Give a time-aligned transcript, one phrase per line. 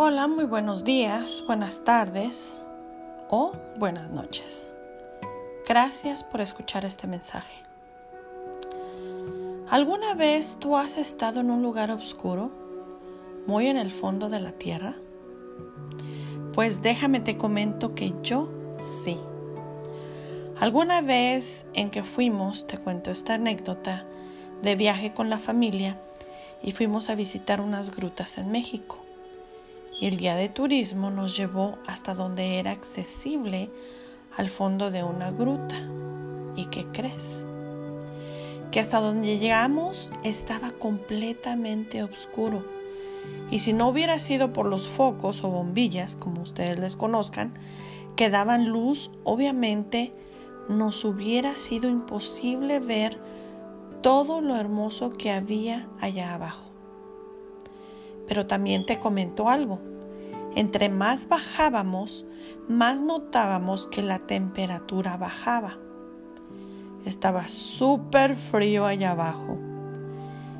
[0.00, 2.64] Hola, muy buenos días, buenas tardes
[3.30, 4.76] o buenas noches.
[5.66, 7.64] Gracias por escuchar este mensaje.
[9.68, 12.52] ¿Alguna vez tú has estado en un lugar oscuro,
[13.48, 14.94] muy en el fondo de la tierra?
[16.54, 19.18] Pues déjame te comento que yo sí.
[20.60, 24.06] Alguna vez en que fuimos, te cuento esta anécdota,
[24.62, 26.00] de viaje con la familia
[26.62, 29.07] y fuimos a visitar unas grutas en México
[30.00, 33.70] y el guía de turismo nos llevó hasta donde era accesible
[34.36, 35.76] al fondo de una gruta.
[36.56, 37.44] ¿Y qué crees?
[38.70, 42.64] Que hasta donde llegamos estaba completamente oscuro.
[43.50, 47.54] Y si no hubiera sido por los focos o bombillas, como ustedes les conozcan,
[48.16, 50.12] que daban luz, obviamente
[50.68, 53.18] nos hubiera sido imposible ver
[54.02, 56.67] todo lo hermoso que había allá abajo.
[58.28, 59.80] Pero también te comento algo.
[60.54, 62.26] Entre más bajábamos,
[62.68, 65.78] más notábamos que la temperatura bajaba.
[67.04, 69.58] Estaba súper frío allá abajo.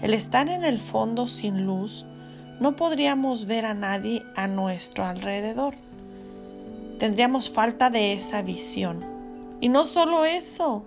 [0.00, 2.04] El estar en el fondo sin luz,
[2.58, 5.74] no podríamos ver a nadie a nuestro alrededor.
[6.98, 9.04] Tendríamos falta de esa visión.
[9.60, 10.84] Y no solo eso,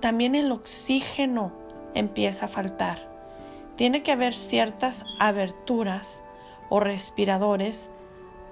[0.00, 1.52] también el oxígeno
[1.94, 3.09] empieza a faltar
[3.80, 6.22] tiene que haber ciertas aberturas
[6.68, 7.88] o respiradores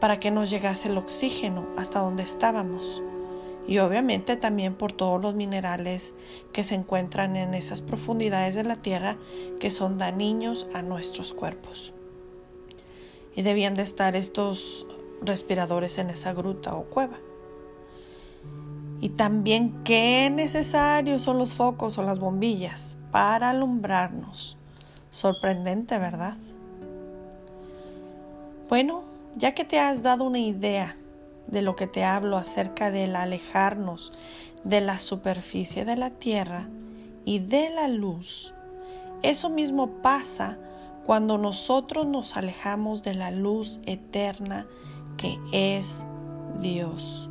[0.01, 3.03] para que nos llegase el oxígeno hasta donde estábamos.
[3.67, 6.15] Y obviamente también por todos los minerales
[6.55, 9.19] que se encuentran en esas profundidades de la tierra
[9.61, 11.93] que son dañinos a nuestros cuerpos.
[13.37, 14.87] Y debían de estar estos
[15.21, 17.19] respiradores en esa gruta o cueva.
[19.03, 24.58] Y también qué necesarios son los focos o las bombillas para alumbrarnos.
[25.11, 26.37] Sorprendente, ¿verdad?
[28.69, 29.05] Bueno,
[29.37, 30.97] ya que te has dado una idea
[31.47, 34.13] de lo que te hablo acerca del alejarnos
[34.65, 36.69] de la superficie de la tierra
[37.25, 38.53] y de la luz,
[39.23, 40.59] eso mismo pasa
[41.07, 44.67] cuando nosotros nos alejamos de la luz eterna
[45.17, 46.05] que es
[46.61, 47.31] Dios.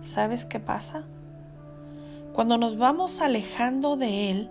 [0.00, 1.04] ¿Sabes qué pasa?
[2.32, 4.50] Cuando nos vamos alejando de Él,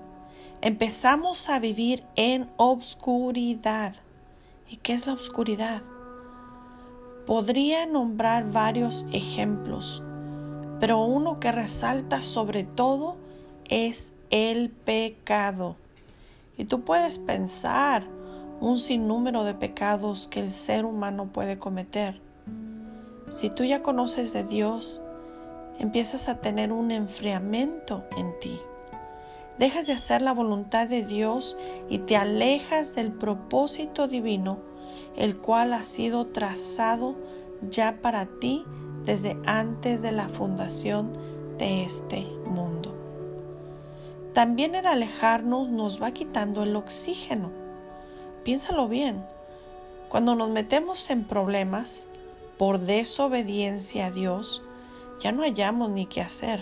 [0.62, 3.96] empezamos a vivir en obscuridad.
[4.70, 5.82] ¿Y qué es la obscuridad?
[7.26, 10.02] Podría nombrar varios ejemplos,
[10.80, 13.18] pero uno que resalta sobre todo
[13.70, 15.76] es el pecado.
[16.58, 18.04] Y tú puedes pensar
[18.60, 22.20] un sinnúmero de pecados que el ser humano puede cometer.
[23.30, 25.04] Si tú ya conoces de Dios,
[25.78, 28.60] empiezas a tener un enfriamiento en ti
[29.60, 31.58] dejas de hacer la voluntad de Dios
[31.90, 34.60] y te alejas del propósito divino,
[35.16, 37.16] el cual ha sido trazado
[37.70, 38.66] ya para ti
[39.04, 41.14] desde antes de la fundación
[41.58, 42.96] de este mundo.
[44.34, 47.52] También el alejarnos nos va quitando el oxígeno.
[48.44, 49.26] Piénsalo bien.
[50.10, 52.08] Cuando nos metemos en problemas
[52.58, 54.62] por desobediencia a Dios,
[55.20, 56.62] ya no hallamos ni qué hacer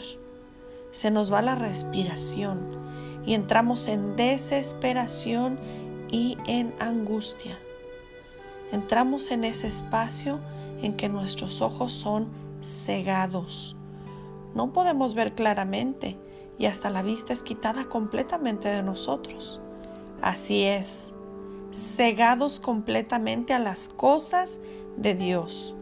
[0.95, 2.69] se nos va la respiración
[3.25, 5.59] y entramos en desesperación
[6.09, 7.59] y en angustia.
[8.72, 10.39] Entramos en ese espacio
[10.81, 12.29] en que nuestros ojos son
[12.61, 13.75] cegados.
[14.53, 16.17] No podemos ver claramente
[16.57, 19.59] y hasta la vista es quitada completamente de nosotros.
[20.22, 21.13] Así es,
[21.73, 24.62] cegados completamente a las cosas
[24.95, 25.75] de Dios.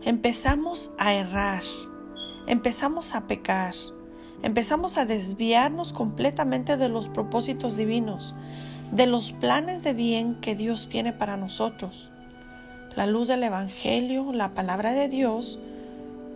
[0.00, 1.62] Empezamos a errar
[2.46, 3.74] empezamos a pecar,
[4.42, 8.34] empezamos a desviarnos completamente de los propósitos divinos,
[8.92, 12.10] de los planes de bien que Dios tiene para nosotros.
[12.94, 15.58] La luz del Evangelio, la palabra de Dios,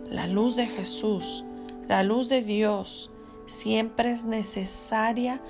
[0.09, 1.45] la luz de Jesús,
[1.87, 3.11] la luz de Dios
[3.45, 5.41] siempre es necesaria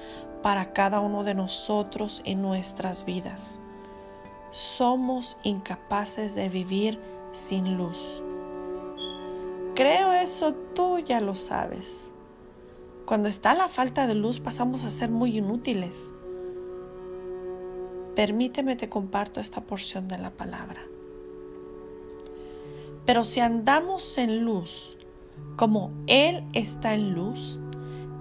[0.42, 3.60] para cada uno de nosotros en nuestras vidas.
[4.52, 7.00] Somos incapaces de vivir
[7.32, 8.24] sin luz.
[9.82, 12.14] Creo eso tú ya lo sabes.
[13.08, 16.14] Cuando está la falta de luz pasamos a ser muy inútiles.
[18.16, 20.80] Permíteme te comparto esta porción de la palabra.
[23.08, 25.00] Pero si andamos en luz,
[25.56, 27.60] como Él está en luz,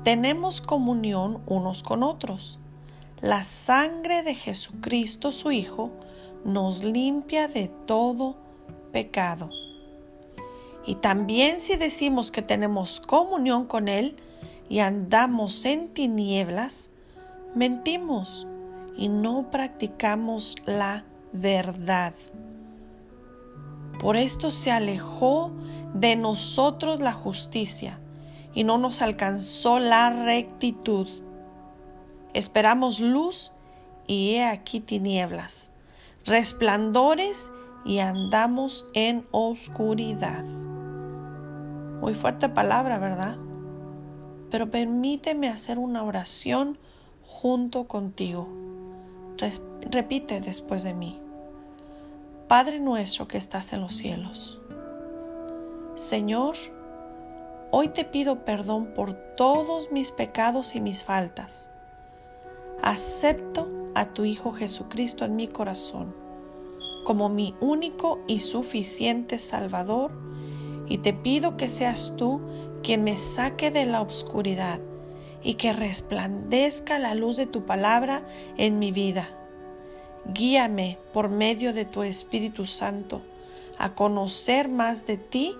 [0.02, 2.58] tenemos comunión unos con otros.
[3.20, 5.90] La sangre de Jesucristo, su Hijo,
[6.42, 8.38] nos limpia de todo
[8.92, 9.50] pecado.
[10.86, 14.16] Y también si decimos que tenemos comunión con Él
[14.68, 16.90] y andamos en tinieblas,
[17.54, 18.46] mentimos
[18.96, 22.14] y no practicamos la verdad.
[23.98, 25.52] Por esto se alejó
[25.94, 28.00] de nosotros la justicia
[28.54, 31.06] y no nos alcanzó la rectitud.
[32.32, 33.52] Esperamos luz
[34.06, 35.70] y he aquí tinieblas,
[36.24, 37.50] resplandores
[37.84, 40.44] y andamos en oscuridad.
[42.00, 43.36] Muy fuerte palabra, ¿verdad?
[44.50, 46.78] Pero permíteme hacer una oración
[47.24, 48.48] junto contigo.
[49.90, 51.20] repite después de mí.
[52.48, 54.60] Padre nuestro que estás en los cielos.
[55.94, 56.56] Señor,
[57.70, 61.70] hoy te pido perdón por todos mis pecados y mis faltas.
[62.82, 66.14] Acepto a tu Hijo Jesucristo en mi corazón
[67.04, 70.12] como mi único y suficiente Salvador
[70.90, 72.40] y te pido que seas tú
[72.82, 74.80] quien me saque de la oscuridad
[75.42, 78.26] y que resplandezca la luz de tu palabra
[78.58, 79.30] en mi vida.
[80.34, 83.22] Guíame por medio de tu Espíritu Santo
[83.78, 85.54] a conocer más de ti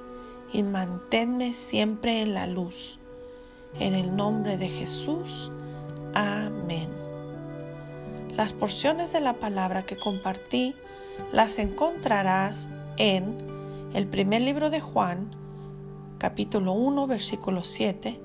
[0.53, 2.99] y manténme siempre en la luz.
[3.79, 5.53] En el nombre de Jesús.
[6.13, 6.91] Amén.
[8.37, 10.75] Las porciones de la palabra que compartí
[11.33, 13.60] las encontrarás en
[13.95, 15.31] el primer libro de Juan,
[16.19, 18.21] capítulo 1, versículo 7,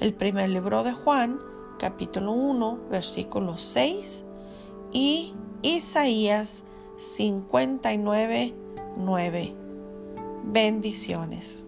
[0.00, 1.40] el primer libro de Juan,
[1.78, 4.24] capítulo 1, versículo 6
[4.92, 6.64] y Isaías
[6.96, 8.54] 59,
[8.96, 9.54] 9.
[10.44, 11.66] Bendiciones.